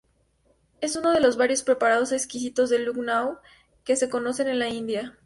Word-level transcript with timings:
Es 0.79 0.95
uno 0.95 1.11
de 1.11 1.19
varios 1.37 1.61
preparados 1.61 2.11
exquisitos 2.11 2.71
de 2.71 2.79
Lucknow 2.79 3.37
que 3.83 3.95
se 3.95 4.09
conocen 4.09 4.47
en 4.47 4.57
la 4.57 4.67
India. 4.67 5.19